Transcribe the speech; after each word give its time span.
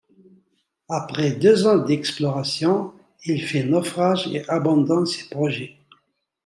Après 0.89 1.29
deux 1.31 1.67
ans 1.67 1.77
d'exploration, 1.77 2.91
il 3.23 3.39
fait 3.43 3.63
naufrage 3.63 4.25
et 4.33 4.49
abandonne 4.49 5.05
ses 5.05 5.29
projets. 5.29 5.77